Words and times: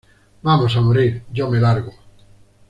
Vamos 0.41 0.75
a 0.77 0.81
morir. 0.81 1.25
Yo 1.31 1.47
me 1.51 1.59
largo. 1.59 1.93